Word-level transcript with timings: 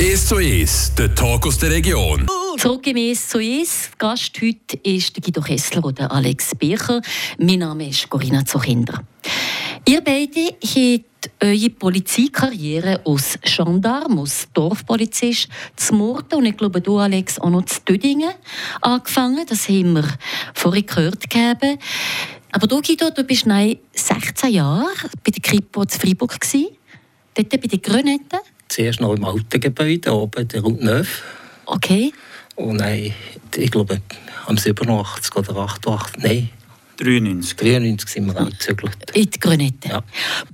1 0.00 0.28
zu 0.28 0.36
1, 0.36 0.94
der 0.96 1.14
Talk 1.14 1.46
aus 1.46 1.58
der 1.58 1.72
Region. 1.72 2.26
Zurück 2.56 2.86
im 2.86 2.96
1 2.96 3.28
zu 3.28 3.36
1. 3.36 3.90
Gast 3.98 4.32
heute 4.40 4.78
ist 4.82 5.22
Guido 5.22 5.42
Kessler 5.42 5.84
oder 5.84 6.10
Alex 6.10 6.54
Bircher. 6.54 7.02
Mein 7.36 7.58
Name 7.58 7.90
ist 7.90 8.08
Corinna 8.08 8.42
Zuchinder. 8.46 9.04
Ihr 9.86 10.00
beide 10.00 10.56
habt 10.64 11.30
eure 11.38 11.68
Polizeikarriere 11.68 13.02
als 13.04 13.38
Gendarm, 13.42 14.20
als 14.20 14.48
Dorfpolizist 14.54 15.48
zu 15.76 15.94
Murten 15.94 16.38
und 16.38 16.46
ich 16.46 16.56
glaube, 16.56 16.80
du, 16.80 16.96
Alex, 16.96 17.38
auch 17.38 17.50
noch 17.50 17.66
zu 17.66 17.82
Düdingen 17.82 18.32
angefangen. 18.80 19.44
Das 19.46 19.68
haben 19.68 19.92
wir 19.92 20.08
vorhin 20.54 20.86
gehört. 20.86 21.28
Gegeben. 21.28 21.78
Aber 22.52 22.66
du, 22.66 22.80
Guido, 22.80 23.10
du 23.10 23.22
bist 23.22 23.44
16 23.44 24.50
Jahre 24.50 24.88
bei 25.22 25.30
der 25.30 25.42
Kripo 25.42 25.82
in 25.82 25.90
Freiburg. 25.90 26.40
Gewesen. 26.40 26.68
Dort 27.34 27.50
bei 27.50 27.58
den 27.58 27.82
Grönetten. 27.82 28.40
Zuerst 28.70 29.00
noch 29.00 29.14
im 29.14 29.24
alten 29.24 29.60
Gebäude, 29.60 30.14
oben, 30.14 30.46
der 30.46 30.60
Route 30.62 30.84
9. 30.84 31.06
Okay. 31.66 32.12
Und 32.54 32.78
dann, 32.78 33.12
ich 33.56 33.70
glaube, 33.70 34.00
am 34.46 34.56
87 34.56 35.34
oder 35.34 35.56
88, 35.56 36.22
nein. 36.22 36.50
93. 36.96 37.56
93 37.56 38.08
sind 38.08 38.26
wir 38.26 38.36
angezügelt. 38.36 38.96
In 39.12 39.28
die 39.28 39.40
Grünette. 39.40 39.88
Ja. 39.88 40.04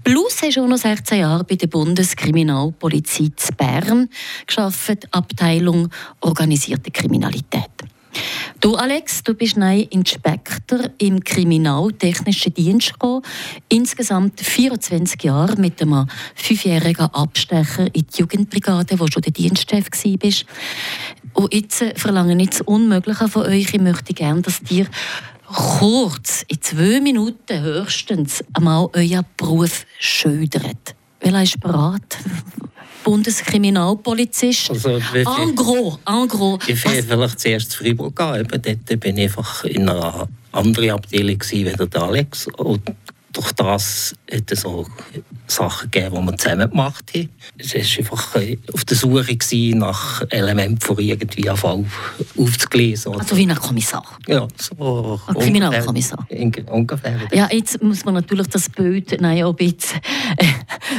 Plus 0.03 0.41
hast 0.41 0.57
du 0.57 0.63
auch 0.63 0.69
noch 0.69 0.79
16 0.79 1.19
Jahre 1.19 1.45
bei 1.45 1.57
der 1.57 1.67
Bundeskriminalpolizei 1.67 3.33
zu 3.37 3.53
Bern 3.53 4.09
geschafft, 4.47 5.09
Abteilung 5.11 5.91
organisierte 6.21 6.91
Kriminalität. 6.91 7.71
Du, 8.61 8.75
Alex, 8.75 9.23
du 9.23 9.35
bist 9.35 9.57
neu 9.57 9.87
Inspektor 9.91 10.81
im 10.99 11.23
Kriminaltechnischen 11.23 12.55
Dienst 12.55 12.95
gekommen. 12.95 13.23
Insgesamt 13.69 14.41
24 14.41 15.23
Jahre 15.23 15.57
mit 15.57 15.81
einem 15.83 16.09
fünfjährigen 16.35 17.07
Abstecher 17.07 17.87
in 17.95 18.07
die 18.07 18.21
Jugendbrigade, 18.21 18.99
wo 18.99 19.07
schon 19.07 19.23
der 19.23 19.33
Dienstchef 19.33 19.87
warst. 19.91 20.47
Und 21.35 21.53
jetzt 21.53 21.83
äh, 21.83 21.95
verlange 21.97 22.41
ich 22.43 22.51
das 22.51 22.61
Unmögliche 22.63 23.29
von 23.29 23.47
euch. 23.47 23.75
Ich 23.75 23.81
möchte 23.81 24.15
gerne, 24.15 24.43
dass 24.43 24.63
ihr 24.71 24.87
kurz, 25.47 26.45
in 26.49 26.61
zwei 26.63 27.01
Minuten 27.01 27.61
höchstens, 27.63 28.43
einmal 28.55 28.89
euren 28.95 29.25
Beruf 29.37 29.85
schildert. 29.99 30.95
Welcher 31.21 31.43
ist 31.43 31.61
bereit? 31.61 32.19
Bundeskriminalpolizist. 33.07 34.71
Also, 34.71 34.99
en 34.99 35.55
gros, 35.55 35.99
en 36.05 36.27
gros. 36.29 36.59
Ich 36.67 36.85
Was- 36.85 36.93
will 36.93 37.03
vielleicht 37.05 37.41
zuerst 37.41 37.71
zu 37.71 37.79
Freiburg 37.85 38.17
gehen. 38.17 38.49
Dort 38.51 39.01
bin 39.01 39.17
ich 39.17 39.25
einfach 39.25 39.65
in 39.65 39.89
einer 39.89 40.29
anderen 40.53 40.91
Abteilung 40.91 41.39
gewesen, 41.39 41.79
als 41.81 41.91
der 41.91 42.03
Alex. 42.03 42.49
Und 42.57 42.83
durch 43.33 43.53
das 43.53 44.15
hat 44.33 44.51
es 44.51 44.63
so 44.63 44.87
Sachen 45.47 45.91
gegeben, 45.91 46.17
die 46.21 46.27
wir 46.33 46.37
zusammen 46.39 46.71
gemacht 46.71 47.05
haben. 47.15 47.29
Es 47.59 47.75
war 47.75 47.99
einfach 47.99 48.37
äh, 48.37 48.59
auf 48.73 48.85
der 48.85 48.97
Suche 48.97 49.37
nach 49.77 50.23
Elementen, 50.31 50.81
von 50.81 50.99
irgendwie 50.99 51.49
einen 51.49 51.57
Fall 51.59 51.85
aufzulesen. 52.39 53.15
Also 53.15 53.37
wie 53.37 53.47
ein 53.47 53.55
Kommissar. 53.55 54.19
ja, 54.27 54.49
so 54.59 55.21
Ein 55.27 55.35
Kriminalkommissar. 55.37 56.27
Ungefähr. 56.71 57.21
Ja, 57.33 57.49
jetzt 57.53 57.81
muss 57.83 58.05
man 58.05 58.15
natürlich 58.15 58.49
das 58.49 58.69
Bild 58.71 59.21
nein, 59.21 59.45
auch 59.45 59.51
ein 59.51 59.57
bisschen, 59.57 60.01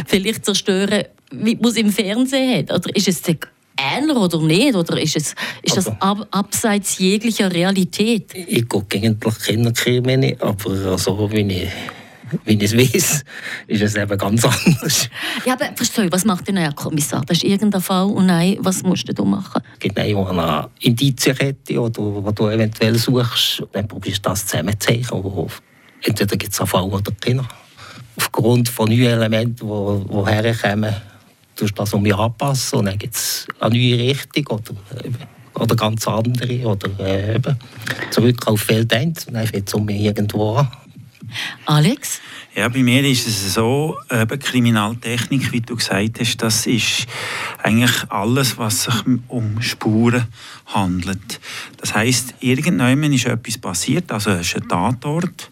vielleicht 0.06 0.46
zerstören, 0.46 1.06
wie 1.32 1.56
man 1.56 1.72
es 1.72 1.78
im 1.78 1.92
Fernsehen 1.92 2.58
hat. 2.58 2.72
Oder 2.72 2.96
ist 2.96 3.08
es 3.08 3.22
der 3.22 3.38
ähnlich 3.78 4.18
oder 4.18 4.42
nicht? 4.42 4.76
Oder 4.76 5.00
ist, 5.02 5.16
es, 5.16 5.36
ist 5.62 5.78
das 5.78 5.88
ab, 6.02 6.28
abseits 6.32 6.98
jeglicher 6.98 7.52
Realität? 7.52 8.34
Ich 8.34 8.68
gucke 8.68 8.98
eigentlich 8.98 9.40
keine 9.40 9.74
Krimi, 9.74 10.36
aber 10.40 10.98
so 10.98 11.32
wie 11.32 11.42
ich, 11.42 11.70
wie 12.46 12.54
ich 12.54 12.64
es 12.64 12.78
weiß, 12.78 13.24
ist 13.68 13.82
es 13.82 13.96
eben 13.96 14.18
ganz 14.18 14.46
anders. 14.66 15.10
Ja, 15.46 15.54
aber 15.54 15.70
verstehe, 15.76 16.12
was 16.12 16.26
macht 16.26 16.48
denn 16.48 16.58
ein 16.58 16.76
Kommissar? 16.76 17.24
Das 17.26 17.38
ist 17.38 17.44
irgendein 17.44 17.82
Fall 17.82 18.06
und 18.06 18.26
nein, 18.26 18.58
was 18.60 18.84
musst 18.84 19.08
du 19.14 19.26
machen? 19.26 19.62
Genau, 19.80 20.26
eine 20.26 20.70
Indizienkette, 20.80 21.80
oder 21.80 22.02
wo 22.02 22.32
du 22.32 22.50
eventuell 22.50 22.98
suchst, 22.98 23.64
dann 23.72 23.88
probierst 23.88 24.26
du 24.26 24.30
das 24.30 24.46
zusammenzuzeichnen. 24.46 25.48
Entweder 26.04 26.38
gibt 26.38 26.54
es 26.54 26.60
einen 26.60 26.68
Fall 26.68 26.84
oder 26.84 27.12
keinen. 27.20 27.48
Aufgrund 28.18 28.70
von 28.70 28.90
neuen 28.90 29.06
Elementen, 29.06 29.68
die, 29.68 30.08
die 30.10 30.26
herkommen, 30.26 30.96
tust 31.58 31.72
du 31.72 31.82
das 31.82 31.94
um 31.94 32.02
mich 32.04 32.16
anpassen 32.16 32.80
und 32.80 32.86
dann 32.86 32.98
gibt 32.98 33.16
es 33.16 33.48
eine 33.60 33.76
neue 33.76 34.00
Richtung 34.00 34.48
oder, 34.48 35.06
eben, 35.06 35.18
oder 35.56 35.76
ganz 35.76 36.08
andere. 36.08 36.68
Oder 36.68 36.90
äh, 37.00 37.36
eben 37.36 37.58
zurück 38.12 38.48
auf 38.48 38.62
Feld 38.62 38.94
1 38.94 39.26
und 39.26 39.34
dann 39.34 39.48
fängt 39.48 39.68
es 39.68 39.74
um 39.74 39.86
mich 39.86 40.02
irgendwo 40.02 40.56
an. 40.56 40.70
Alex? 41.66 42.22
Ja, 42.56 42.70
bei 42.70 42.82
mir 42.82 43.04
ist 43.04 43.28
es 43.28 43.54
so, 43.54 43.98
eben 44.10 44.40
Kriminaltechnik, 44.40 45.52
wie 45.52 45.62
du 45.62 45.76
gesagt 45.76 46.20
hast, 46.20 46.38
das 46.38 46.66
ist 46.66 47.06
eigentlich 47.62 48.10
alles, 48.10 48.58
was 48.58 48.86
sich 48.86 48.96
um 49.28 49.62
Spuren 49.62 50.26
handelt. 50.66 51.40
Das 51.78 51.94
heißt, 51.94 52.36
irgendwann 52.40 53.04
ist 53.14 53.26
etwas 53.26 53.58
passiert, 53.58 54.12
also 54.12 54.32
es 54.32 54.48
ist 54.48 54.56
ein 54.56 54.68
Tatort. 54.68 55.52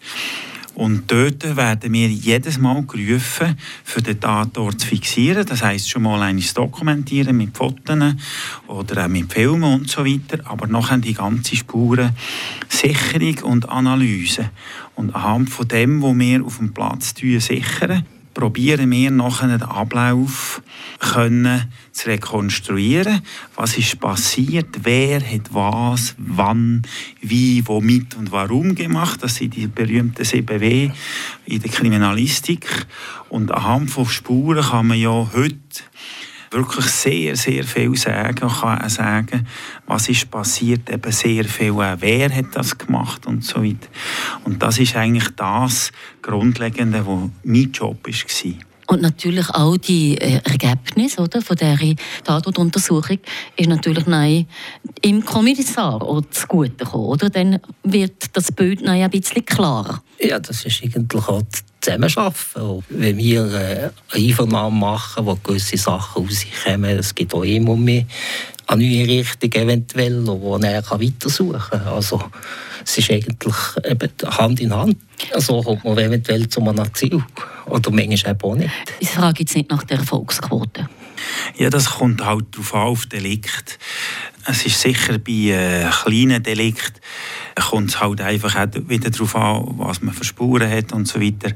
Und 0.75 1.09
dort 1.09 1.55
werden 1.55 1.93
wir 1.93 2.09
jedes 2.09 2.57
Mal 2.57 2.83
gerufen, 2.83 3.57
für 3.83 4.01
den 4.01 4.19
Tatort 4.19 4.81
zu 4.81 4.87
fixieren. 4.87 5.45
Das 5.45 5.63
heißt 5.63 5.89
schon 5.89 6.03
mal 6.03 6.21
eines 6.21 6.53
dokumentieren 6.53 7.37
mit 7.37 7.55
Fotos 7.55 7.97
oder 8.67 9.05
auch 9.05 9.07
mit 9.07 9.31
Filmen 9.31 9.63
und 9.63 9.89
so 9.89 10.05
weiter. 10.05 10.39
Aber 10.43 10.67
nachher 10.67 10.97
die 10.97 11.13
ganze 11.13 11.55
Spurensicherung 11.55 13.51
und 13.51 13.69
Analyse. 13.69 14.51
Und 14.95 15.15
anhand 15.15 15.49
von 15.49 15.67
dem, 15.67 16.01
was 16.01 16.17
wir 16.17 16.45
auf 16.45 16.57
dem 16.57 16.73
Platz 16.73 17.13
sichern, 17.17 18.05
probieren 18.35 18.91
wir 18.91 19.09
nachher 19.09 19.47
den 19.47 19.63
Ablauf 19.63 20.61
können 20.99 21.71
zu 21.91 22.09
rekonstruieren. 22.09 23.21
Was 23.55 23.77
ist 23.77 23.99
passiert? 23.99 24.67
Wer 24.83 25.21
hat 25.21 25.53
was, 25.53 26.15
wann, 26.19 26.83
wie, 27.21 27.67
womit 27.67 28.15
und 28.15 28.31
warum 28.31 28.75
gemacht? 28.75 29.23
Das 29.23 29.35
sind 29.35 29.55
die 29.55 29.67
berühmten 29.67 30.21
7W 30.21 30.91
in 31.45 31.61
der 31.61 31.71
Kriminalistik. 31.71 32.85
Und 33.29 33.51
anhand 33.51 33.89
von 33.89 34.05
Spuren 34.05 34.63
kann 34.63 34.87
man 34.87 34.99
ja 34.99 35.29
heute 35.33 35.55
wirklich 36.55 36.85
sehr, 36.85 37.35
sehr 37.35 37.63
viel 37.63 37.95
sagen. 37.95 38.47
Man 38.47 38.55
kann 38.55 38.81
auch 38.81 38.89
sagen, 38.89 39.47
was 39.85 40.09
ist 40.09 40.31
passiert, 40.31 40.89
eben 40.89 41.11
sehr 41.11 41.45
viel 41.45 41.75
wer 41.75 42.33
hat 42.33 42.45
das 42.53 42.77
gemacht 42.77 43.27
und 43.27 43.43
so 43.43 43.63
weiter. 43.63 43.87
Und 44.43 44.63
das 44.63 44.79
ist 44.79 44.95
eigentlich 44.95 45.29
das 45.35 45.91
Grundlegende, 46.21 47.05
was 47.05 47.29
mein 47.43 47.71
Job 47.71 47.97
war. 48.05 48.53
Und 48.87 49.01
natürlich 49.01 49.49
auch 49.49 49.77
die 49.77 50.17
äh, 50.17 50.41
Ergebnisse 50.43 51.21
oder, 51.21 51.41
von 51.41 51.55
dieser 51.55 51.95
Tatortuntersuchung 52.23 53.17
ist 53.55 53.67
natürlich 53.67 54.05
nein, 54.05 54.45
im 55.01 55.25
Kommissar 55.25 56.01
auch 56.03 56.21
zugute 56.29 56.85
gekommen. 56.85 57.05
Oder? 57.05 57.29
Dann 57.29 57.59
wird 57.83 58.25
das 58.33 58.51
Bild 58.51 58.81
nein, 58.81 59.01
ein 59.01 59.09
bisschen 59.09 59.43
klarer. 59.43 60.03
Ja, 60.19 60.39
das 60.39 60.65
ist 60.65 60.83
eigentlich 60.83 61.27
auch 61.27 61.41
das 61.41 61.63
Zusammenarbeiten. 61.85 62.83
Wenn 62.89 63.17
wir 63.17 63.45
äh, 63.53 63.55
eine 63.55 63.91
Einvernahme 64.13 64.75
machen, 64.75 65.25
wo 65.25 65.35
gewisse 65.35 65.77
Sachen 65.77 66.23
rauskommen, 66.23 66.99
es 66.99 67.13
gibt 67.13 67.33
auch 67.33 67.43
immer 67.43 67.75
mehr 67.75 68.05
eine 68.67 68.83
neue 68.83 69.07
Richtung 69.07 69.51
eventuell, 69.53 70.25
wo 70.25 70.57
er 70.57 70.83
weitersuchen 70.83 71.59
kann. 71.59 71.87
Also 71.87 72.21
es 72.83 72.97
ist 72.97 73.11
eigentlich 73.11 73.55
eben 73.83 74.09
Hand 74.25 74.59
in 74.59 74.73
Hand. 74.73 74.97
So 75.37 75.61
kommt 75.61 75.83
man 75.83 75.97
eventuell 75.97 76.49
zu 76.49 76.61
einem 76.61 76.93
Ziel. 76.93 77.23
Oder 77.67 77.91
manchmal 77.91 78.33
eben 78.33 78.41
auch 78.41 78.55
nicht. 78.55 78.71
Ich 78.99 79.09
frage 79.09 79.41
jetzt 79.41 79.55
nicht 79.55 79.69
nach 79.69 79.83
der 79.83 79.99
Erfolgsquote. 79.99 80.89
Ja, 81.57 81.69
das 81.69 81.89
kommt 81.89 82.23
halt 82.23 82.45
darauf 82.51 82.73
an, 82.73 82.81
auf 82.81 83.05
Delikt. 83.05 83.79
Es 84.45 84.65
ist 84.65 84.79
sicher 84.79 85.17
bei 85.17 85.31
äh, 85.31 85.89
kleinen 85.89 86.43
Delikt 86.43 87.01
kommt 87.55 87.89
es 87.89 88.01
halt 88.01 88.21
einfach 88.21 88.55
auch 88.55 88.67
wieder 88.87 89.09
darauf 89.09 89.35
an, 89.35 89.75
was 89.77 90.01
man 90.01 90.13
für 90.13 90.25
Spuren 90.25 90.69
hat 90.69 90.91
und 90.91 91.07
so 91.07 91.21
weiter. 91.21 91.53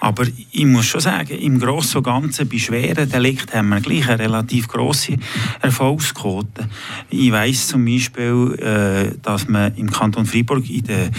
Aber 0.00 0.26
ich 0.52 0.64
muss 0.66 0.86
schon 0.86 1.00
sagen, 1.00 1.38
im 1.38 1.58
Großen 1.58 1.98
und 1.98 2.04
Ganzen 2.04 2.48
bei 2.48 2.58
schweren 2.58 3.08
Delikten 3.08 3.58
haben 3.58 3.68
wir 3.70 3.80
gleich 3.80 4.08
eine 4.08 4.18
relativ 4.18 4.68
grosse 4.68 5.16
Erfolgsquote. 5.60 6.68
Ich 7.10 7.32
weiss 7.32 7.68
zum 7.68 7.84
Beispiel, 7.84 8.58
äh, 8.58 9.18
dass 9.22 9.48
man 9.48 9.74
im 9.76 9.90
Kanton 9.90 10.26
Freiburg 10.26 10.68
in 10.68 10.84
der, 10.84 11.10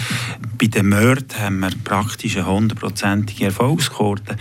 bei 0.58 0.66
den 0.66 0.88
Morden 0.88 1.26
haben 1.38 1.60
wir 1.60 1.70
praktisch 1.84 2.36
eine 2.36 2.46
hundertprozentige 2.46 3.46
Erfolgsquote. 3.46 4.36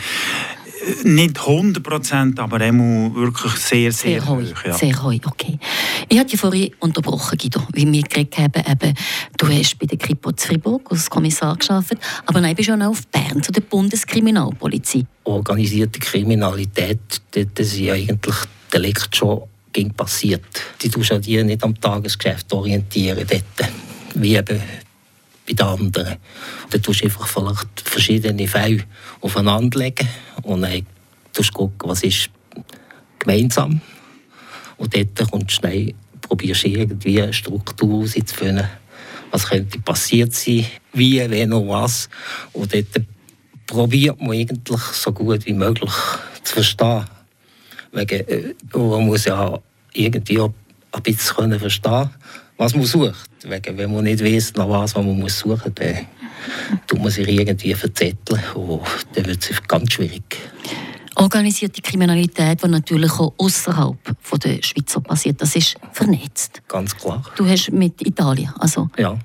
Äh, 0.90 1.08
Nicht 1.08 1.40
100 1.40 1.84
Prozent, 1.84 2.40
aber 2.40 2.62
immer 2.62 3.14
wirklich 3.16 3.54
sehr, 3.54 3.92
sehr, 3.92 4.22
Sehr 4.22 4.28
hoch. 4.28 4.42
Ja. 4.66 4.74
Sehr 4.74 5.04
heu, 5.04 5.18
okay. 5.26 5.60
Ich 6.08 6.18
hatte 6.18 6.32
dich 6.32 6.40
vorhin 6.40 6.72
unterbrochen, 6.80 7.38
Guido, 7.38 7.62
wie 7.74 7.92
wir 7.92 8.02
geredet 8.04 8.38
haben, 8.38 8.64
eben, 8.68 8.94
du 9.38 9.48
hast 9.48 9.78
bei 9.78 9.86
der 9.86 9.98
Kripo 9.98 10.32
zu 10.32 10.48
Fribourg 10.48 10.92
als 10.92 11.10
Kommissar 11.10 11.56
gearbeitet, 11.56 12.00
aber 12.26 12.42
dann 12.42 12.56
bist 12.56 12.70
du 12.70 12.74
auch 12.74 12.78
noch 12.78 12.90
auf 12.90 13.08
Bern 13.08 13.42
zu 13.44 13.52
der 13.52 13.62
Bundeskriminalpolizei. 13.62 15.06
Organisierte 15.24 16.00
Kriminalität, 16.00 17.22
dort 17.32 17.58
sind 17.58 17.86
ja 17.86 17.94
eigentlich 17.94 18.36
Delikte 18.74 19.18
schon 19.18 19.44
ging 19.72 19.92
passiert. 19.94 20.46
Die 20.82 20.90
tust 20.90 21.12
ja 21.12 21.20
die 21.20 21.44
nicht 21.44 21.64
am 21.64 21.80
Tagesgeschäft 21.80 22.52
orientieren 22.54 23.26
dort, 23.28 23.70
wie 24.16 24.36
eben 24.36 24.60
bei 25.50 25.63
den 25.63 25.66
anderen. 25.66 26.18
Da 26.69 26.78
tust 26.78 27.01
du 27.01 27.06
einfach 27.06 27.28
vielleicht 27.28 27.81
verschiedene 27.84 28.48
Fälle 28.48 28.84
aufeinander 29.22 29.80
legen 29.80 30.07
und 30.44 30.62
dann 30.62 30.86
tust 31.34 31.50
du 31.50 31.54
gucken, 31.54 31.90
was 31.90 32.04
ist 32.04 32.30
gemeinsam 33.19 33.81
Und 34.78 34.96
dort 34.96 35.31
kommst 35.31 35.50
du 35.50 35.56
schnell, 35.56 35.94
probierst 36.22 36.66
irgendwie 36.66 37.22
eine 37.22 37.34
Struktur 37.34 38.07
herauszufinden, 38.07 38.68
was 39.31 39.48
könnte 39.48 39.80
passiert 39.80 40.34
sein, 40.34 40.66
wie, 40.94 41.19
wenn 41.30 41.54
und 41.54 41.68
was. 41.68 42.10
Und 42.54 42.74
dort 42.74 43.06
probiert 43.68 44.19
man 44.22 44.31
eigentlich 44.31 44.81
so 44.81 45.12
gut 45.12 45.45
wie 45.45 45.54
möglich 45.54 45.92
zu 46.44 46.54
verstehen. 46.54 47.06
Wegen, 47.92 48.28
äh, 48.28 48.54
man 48.74 49.06
muss 49.06 49.25
ja 49.25 49.60
irgendwie 49.94 50.40
auch 50.40 50.54
ein 50.92 51.04
bisschen 51.04 51.60
verstehen 51.60 52.10
was 52.60 52.76
man 52.76 52.86
sucht. 52.86 53.30
Wegen, 53.44 53.78
wenn 53.78 53.92
man 53.92 54.04
nicht 54.04 54.24
weiß, 54.24 54.54
nach 54.56 54.70
was 54.70 54.94
man 54.96 55.18
muss 55.18 55.40
suchen 55.40 55.62
muss, 55.64 55.76
dann 55.76 56.08
tut 56.86 57.00
man 57.02 57.10
sich 57.10 57.28
irgendwie 57.28 57.74
verzetteln 57.74 58.42
und 58.54 58.82
dann 59.14 59.26
wird 59.26 59.50
es 59.50 59.64
ganz 59.68 59.94
schwierig. 59.94 60.38
Organisierte 61.16 61.82
Kriminalität, 61.82 62.62
die 62.64 62.68
natürlich 62.68 63.12
auch 63.14 63.34
außerhalb 63.38 63.98
der 64.44 64.62
Schweiz 64.62 64.94
passiert, 65.04 65.42
das 65.42 65.56
ist 65.56 65.76
vernetzt. 65.94 66.62
Ganz 66.68 66.96
klar. 66.96 67.24
Du 67.36 67.48
hast 67.48 67.72
mit 67.72 68.06
Italien, 68.06 68.52
also 68.60 68.90
ja. 68.98 69.18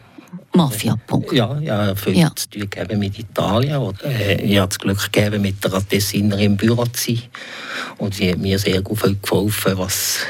Mafia, 0.53 0.97
Punkt. 1.07 1.33
Ja, 1.33 1.59
ja, 1.59 1.95
viel 1.97 2.17
ja. 2.17 2.31
zu 2.35 2.49
tun 2.49 2.71
gegeben 2.71 3.01
mit 3.01 3.19
Italien. 3.19 3.79
Und, 3.79 4.01
äh, 4.05 4.41
ich 4.43 4.59
habe 4.59 4.69
das 4.69 4.79
Glück 4.79 5.13
gegeben, 5.13 5.43
mit 5.43 5.63
der 5.65 5.89
Tessiner 5.89 6.39
im 6.39 6.57
Büro 6.57 6.85
zu 6.87 7.15
sein. 7.15 7.23
Und 7.99 8.15
sie 8.15 8.31
hat 8.31 8.39
mir 8.39 8.59
sehr 8.61 8.81
gut 8.83 9.03
geholfen, 9.23 9.73
was 9.77 10.21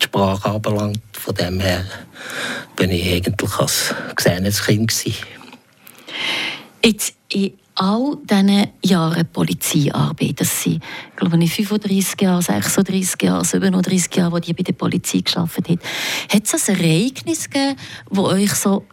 die 0.00 0.06
Sprache 0.06 0.50
anbelangt. 0.50 1.00
Von 1.12 1.34
dem 1.34 1.60
her 1.60 1.84
bin 2.76 2.90
ich 2.90 3.12
eigentlich 3.12 3.58
als 3.58 3.94
gesehenes 4.16 4.64
Kind. 4.64 4.88
Gewesen. 4.88 5.14
Jetzt 6.84 7.14
in 7.28 7.52
all 7.74 8.16
diesen 8.24 8.68
Jahren 8.82 9.26
Polizeiarbeit, 9.32 10.40
das 10.40 10.62
sind, 10.62 10.82
glaube 11.16 11.42
ich, 11.42 11.54
35 11.54 12.20
Jahre, 12.20 12.42
36 12.42 13.22
Jahre, 13.22 13.44
37 13.44 14.14
Jahre, 14.14 14.32
wo 14.32 14.38
die 14.38 14.52
bei 14.52 14.62
der 14.62 14.72
Polizei 14.72 15.20
geschafft 15.20 15.68
hat, 15.68 15.78
hat 16.32 16.42
es 16.44 16.68
ein 16.68 16.76
Ereignis 16.76 17.48
gegeben, 17.48 17.76
das 18.10 18.24
euch 18.24 18.54
so 18.54 18.84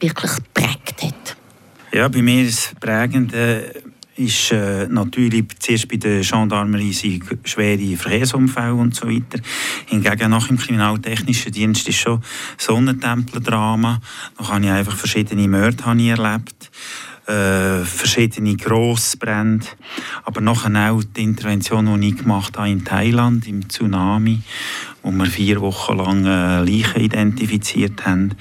wirklich 0.00 0.32
geprägt 0.36 1.02
hat? 1.02 1.36
Ja, 1.92 2.08
bei 2.08 2.22
mir 2.22 2.44
ist 2.44 2.72
das 2.72 2.80
Prägende 2.80 3.72
ist 4.16 4.52
äh, 4.52 4.86
natürlich 4.88 5.44
zuerst 5.58 5.88
bei 5.88 5.96
der 5.96 6.20
Gendarmerie 6.20 6.92
schwere 7.44 7.96
Verkehrsunfälle 7.96 8.74
und 8.74 8.94
so 8.94 9.08
weiter. 9.08 9.40
Hingegen 9.86 10.30
nach 10.30 10.48
dem 10.48 10.56
kriminaltechnischen 10.56 11.52
Dienst 11.52 11.88
ist 11.88 11.96
schon 11.96 12.22
Sonnentempler-Drama. 12.56 14.00
Da 14.38 14.48
habe 14.48 14.64
ich 14.64 14.70
einfach 14.70 14.96
verschiedene 14.96 15.48
Morde 15.48 15.84
erlebt. 15.84 16.70
Äh, 17.26 17.84
verschiedene 17.84 18.54
Grossbrände, 18.54 19.66
aber 20.22 20.40
nachher 20.40 20.92
auch 20.92 21.02
die 21.02 21.24
Intervention, 21.24 22.00
die 22.00 22.10
ich 22.10 22.18
gemacht 22.18 22.56
habe 22.56 22.70
in 22.70 22.84
Thailand, 22.84 23.48
im 23.48 23.68
Tsunami, 23.68 24.42
wo 25.02 25.10
wir 25.10 25.26
vier 25.26 25.60
Wochen 25.60 25.96
lang 25.96 26.24
äh, 26.24 26.60
Leichen 26.60 27.00
identifiziert 27.00 28.06
haben. 28.06 28.36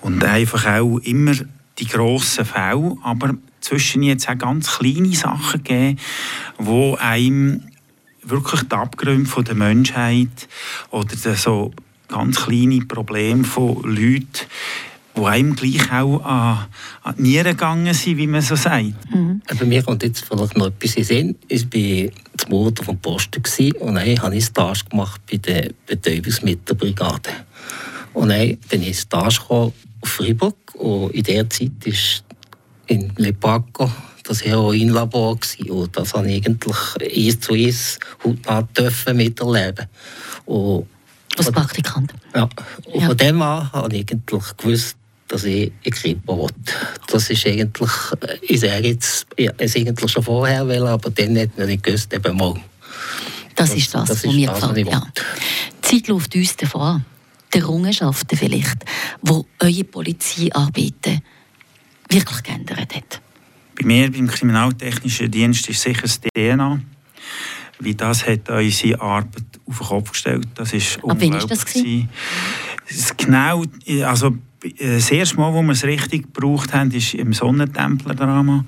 Und 0.00 0.24
einfach 0.24 0.64
auch 0.64 0.96
immer 1.00 1.34
die 1.78 1.86
grossen 1.86 2.46
Fälle, 2.46 2.96
aber 3.02 3.34
zwischen 3.66 4.02
jetzt 4.02 4.28
auch 4.28 4.38
ganz 4.38 4.78
kleine 4.78 5.14
Sachen 5.14 5.62
gegeben, 5.64 5.98
wo 6.58 6.94
einem 6.94 7.62
wirklich 8.22 8.62
die 8.62 8.74
Abgründe 8.74 9.28
von 9.28 9.44
der 9.44 9.54
Menschheit 9.54 10.48
oder 10.90 11.16
so 11.34 11.72
ganz 12.08 12.44
kleine 12.44 12.84
Probleme 12.84 13.44
von 13.44 13.82
Leuten, 13.82 14.46
die 15.16 15.24
einem 15.24 15.56
gleich 15.56 15.92
auch 15.92 16.24
an, 16.24 16.66
an 17.02 17.14
die 17.16 17.22
Nieren 17.22 17.52
gegangen 17.52 17.94
sind, 17.94 18.18
wie 18.18 18.26
man 18.26 18.42
so 18.42 18.54
sagt. 18.54 18.92
Mhm. 19.12 19.42
Bei 19.58 19.64
mir 19.64 19.82
kommt 19.82 20.02
jetzt 20.02 20.24
vielleicht 20.24 20.56
noch 20.56 20.66
etwas 20.66 20.94
in 20.94 21.04
Sinn. 21.04 21.36
Ich 21.48 21.64
war 21.64 22.12
das 22.36 22.48
Mutter 22.48 22.84
vom 22.84 22.98
Posten 22.98 23.42
und 23.80 23.94
dann 23.94 24.22
habe 24.22 24.36
ich 24.36 24.44
Stage 24.44 24.84
gemacht 24.90 25.20
bei 25.30 25.38
der 25.38 25.70
Betäubungsmittelbrigade. 25.86 27.30
Und 28.12 28.28
dann 28.28 28.56
bin 28.68 28.82
ich 28.82 28.98
Stage 28.98 29.40
auf 29.48 29.72
Freiburg 30.04 30.56
und 30.74 31.10
in 31.12 31.24
der 31.24 31.48
Zeit 31.50 31.84
ist 31.84 32.25
in 32.86 33.12
Lepaco 33.16 33.90
das 34.26 34.44
Heroinlabor 34.44 35.38
und 35.68 35.96
das 35.96 36.14
habe 36.14 36.30
ich 36.30 36.46
eigentlich 36.46 36.76
eins 37.00 37.40
zu 37.40 37.54
eins 37.54 37.98
dürfen 38.76 39.16
miterleben. 39.16 39.86
Und 40.46 40.86
Als 41.36 41.50
Praktikant? 41.50 42.12
Ja, 42.34 42.48
und 42.86 43.00
ja. 43.00 43.06
von 43.06 43.16
dem 43.16 43.42
an 43.42 43.72
habe 43.72 43.94
ich 43.94 44.10
eigentlich 44.10 44.56
gewusst, 44.56 44.96
dass 45.28 45.44
ich 45.44 45.72
in 45.82 45.92
Kripo 45.92 46.44
will. 46.44 46.54
Das 47.08 47.30
ist 47.30 47.46
eigentlich, 47.46 47.90
ich 48.42 48.60
sage 48.60 48.88
jetzt, 48.88 49.26
ich 49.36 49.50
es 49.58 49.76
eigentlich 49.76 50.10
schon 50.10 50.22
vorher 50.22 50.66
will, 50.66 50.86
aber 50.86 51.10
dann 51.10 51.38
hat 51.38 51.56
man 51.56 51.66
nicht 51.66 51.82
gewusst, 51.82 52.12
eben 52.12 52.36
mal. 52.36 52.54
Das, 53.54 53.70
das 53.70 53.78
ist 53.78 53.94
das, 53.94 54.08
das 54.08 54.24
was 54.24 54.34
mir 54.34 54.52
gefällt. 54.52 54.88
Ja. 54.88 55.02
Die 55.84 55.88
Zeit 55.88 56.08
läuft 56.08 56.34
uns 56.34 56.56
davon 56.56 57.04
Die 57.52 57.58
Errungenschaften 57.58 58.36
vielleicht, 58.36 58.84
die 59.22 59.42
eure 59.60 59.84
Polizeiarbeiten 59.84 61.22
wirklich 62.16 62.42
geändert 62.42 62.94
hat? 62.94 63.20
Bei 63.78 63.86
mir 63.86 64.10
beim 64.10 64.26
Kriminaltechnischen 64.26 65.30
Dienst 65.30 65.68
ist 65.68 65.82
sicher 65.82 66.02
das 66.02 66.20
DNA. 66.20 66.80
Wie 67.78 67.94
das 67.94 68.26
hat 68.26 68.48
unsere 68.48 69.00
Arbeit 69.00 69.44
auf 69.66 69.78
den 69.78 69.86
Kopf 69.86 70.12
gestellt. 70.12 70.48
Das 70.54 70.72
ist 70.72 70.96
Ab 71.04 71.16
wann 71.18 71.32
war 71.34 71.46
das? 71.46 71.64
das 72.88 73.16
genau, 73.16 73.64
also 74.04 74.36
das 74.78 75.10
erste 75.10 75.36
Mal, 75.36 75.52
wo 75.52 75.62
wir 75.62 75.72
es 75.72 75.84
richtig 75.84 76.32
gebraucht 76.32 76.72
haben, 76.72 76.90
ist 76.92 77.14
im 77.14 77.34
Sonnentempler-Drama. 77.34 78.64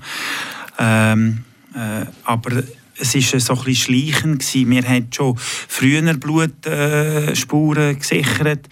Ähm, 0.77 1.43
äh, 1.73 2.05
aber 2.23 2.63
es 2.99 3.15
war 3.15 3.39
so 3.39 3.53
ein 3.53 3.63
bisschen 3.63 3.95
schleichend. 3.95 4.39
Gewesen. 4.39 4.69
Wir 4.69 4.83
haben 4.83 5.07
schon 5.11 5.37
früher 5.37 6.13
Blutspuren 6.13 7.91
äh, 7.91 7.95
gesichert, 7.95 8.67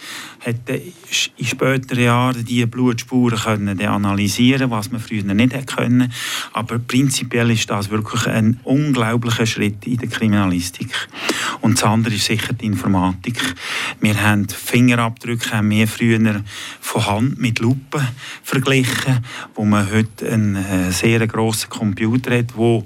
hat 0.45 0.69
in 0.69 1.45
späteren 1.45 2.03
Jahren 2.03 2.45
diese 2.45 2.67
Blutspuren 2.67 3.37
können 3.37 3.81
analysieren 3.81 4.69
was 4.71 4.91
man 4.91 5.01
früher 5.01 5.23
nicht 5.23 5.67
können. 5.67 6.11
Aber 6.53 6.79
prinzipiell 6.79 7.51
ist 7.51 7.69
das 7.69 7.89
wirklich 7.89 8.27
ein 8.27 8.59
unglaublicher 8.63 9.45
Schritt 9.45 9.85
in 9.85 9.97
der 9.97 10.09
Kriminalistik. 10.09 10.91
Und 11.61 11.77
das 11.77 11.83
andere 11.83 12.15
ist 12.15 12.25
sicher 12.25 12.53
die 12.53 12.65
Informatik. 12.65 13.41
Wir 13.99 14.21
haben 14.21 14.47
Fingerabdrücke 14.47 15.51
haben 15.51 15.69
wir 15.69 15.87
früher 15.87 16.43
von 16.81 17.05
Hand 17.05 17.39
mit 17.39 17.59
Lupe 17.59 18.05
verglichen, 18.43 19.23
wo 19.55 19.65
man 19.65 19.91
heute 19.91 20.31
einen 20.31 20.55
äh, 20.55 20.91
sehr 20.91 21.25
grossen 21.27 21.69
Computer 21.69 22.37
hat, 22.37 22.55
wo 22.55 22.85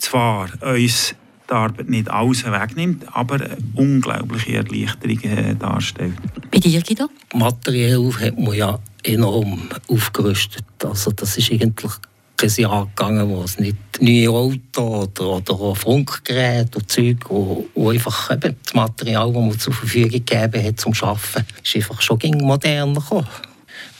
zwar 0.00 0.48
uns 0.62 1.14
die 1.48 1.54
Arbeit 1.54 1.88
nicht 1.88 2.10
alles 2.10 2.44
wegnimmt, 2.44 3.04
aber 3.12 3.34
eine 3.36 3.56
unglaubliche 3.74 4.56
Erleichterung 4.56 5.20
äh, 5.22 5.54
darstellt. 5.54 6.14
Bei 6.50 6.58
dir, 6.58 6.80
Guido? 6.80 7.08
Materiell 7.34 8.12
hat 8.20 8.38
man 8.38 8.54
ja 8.54 8.78
enorm 9.02 9.68
aufgerüstet. 9.88 10.64
Also 10.84 11.10
das 11.10 11.36
ist 11.38 11.50
eigentlich 11.50 11.92
kein 12.36 12.50
Jahr 12.56 12.86
gegangen, 12.86 13.28
wo 13.28 13.42
es 13.42 13.58
nicht 13.58 13.76
neue 14.00 14.30
Auto 14.30 15.02
oder, 15.02 15.28
oder 15.28 15.74
Funkgeräte 15.74 16.78
und 16.78 16.90
Zeug, 16.90 17.18
wo, 17.28 17.66
wo 17.74 17.90
einfach 17.90 18.30
eben 18.30 18.56
das 18.62 18.74
Material, 18.74 19.32
das 19.32 19.42
man 19.42 19.58
zur 19.58 19.74
Verfügung 19.74 20.24
gegeben 20.24 20.64
hat 20.64 20.80
zum 20.80 20.94
Arbeiten, 21.02 21.46
ist 21.62 21.76
einfach 21.76 22.00
schon 22.00 22.18
moderner 22.40 23.00
gekommen. 23.00 23.26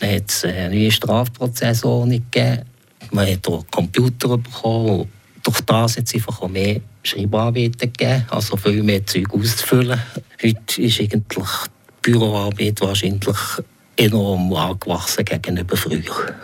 Man 0.01 0.15
hat 0.15 0.45
eine 0.45 0.71
neue 0.71 0.91
Strafprozessordnung 0.91 2.25
gegeben, 2.31 2.63
man 3.11 3.31
hat 3.31 3.47
auch 3.49 3.65
Computer 3.71 4.39
bekommen, 4.39 5.09
durch 5.43 5.61
das 5.63 5.97
hat 5.97 6.07
es 6.07 6.15
einfach 6.15 6.43
auch 6.43 6.49
mehr 6.49 6.81
Schreibarbeiten 7.03 7.93
gegeben, 7.93 8.27
also 8.31 8.57
viel 8.57 8.83
mehr 8.83 9.05
Zeug 9.07 9.33
auszufüllen. 9.33 10.01
Heute 10.43 10.83
ist 10.83 11.01
eigentlich 11.01 11.49
die 12.05 12.11
Büroarbeit 12.11 12.81
wahrscheinlich 12.81 13.37
enorm 13.97 14.53
angewachsen 14.55 15.25
gegenüber 15.25 15.77
früher. 15.77 16.35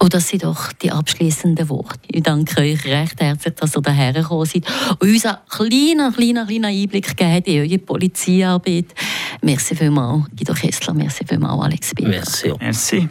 Und 0.00 0.06
oh, 0.06 0.08
das 0.08 0.28
sind 0.28 0.44
doch 0.44 0.72
die 0.72 0.90
abschließenden 0.90 1.68
Worte. 1.68 1.98
Ich 2.06 2.22
danke 2.22 2.62
euch 2.62 2.86
recht 2.86 3.20
herzlich, 3.20 3.54
dass 3.54 3.76
ihr 3.76 3.82
hierher 3.84 4.14
gekommen 4.14 4.46
seid 4.46 4.64
und 4.98 5.10
uns 5.10 5.26
einen 5.26 5.36
kleinen, 5.46 6.14
kleinen, 6.14 6.46
kleinen 6.46 6.64
Einblick 6.64 7.14
gegeben 7.14 7.44
in 7.44 7.70
eure 7.70 7.78
Polizeiarbeit. 7.78 8.86
Merci 9.42 9.76
vielmals, 9.76 10.24
Guido 10.34 10.54
Kessler. 10.54 10.94
Merci 10.94 11.26
vielmals, 11.28 11.62
Alex 11.62 11.94
Bitter. 11.94 12.08
Merci. 12.08 12.52
Merci. 12.58 13.08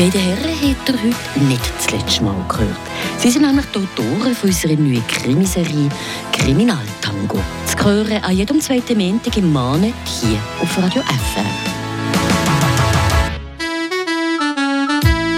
Beiden 0.00 0.20
Herren 0.20 0.60
hat 0.62 0.88
er 0.88 0.94
heute 0.94 1.44
nicht 1.44 1.72
das 1.76 1.90
letzte 1.90 2.24
Mal 2.24 2.42
gehört. 2.48 2.78
Sie 3.18 3.28
sind 3.28 3.42
nämlich 3.42 3.66
die 3.66 3.80
Autoren 3.80 4.34
von 4.34 4.48
unserer 4.48 4.72
neuen 4.72 5.06
Krimiserie 5.06 5.90
Kriminaltango. 6.32 7.38
Zu 7.66 7.84
hören 7.84 8.24
an 8.24 8.34
jedem 8.34 8.62
zweiten 8.62 8.96
Montag 8.96 9.36
im 9.36 9.52
Mahnen 9.52 9.92
hier 10.06 10.38
auf 10.62 10.78
Radio 10.78 11.02
FR. 11.02 11.44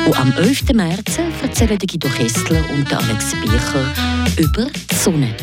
Und 0.07 0.21
am 0.21 0.33
11. 0.33 0.75
März 0.75 1.19
erzählen 1.43 1.79
Guido 1.79 2.09
Kessler 2.11 2.65
und 2.73 2.93
Alex 2.93 3.35
Bircher 3.41 3.85
über 4.37 4.67
die 4.67 4.95
Sonne. 4.95 5.35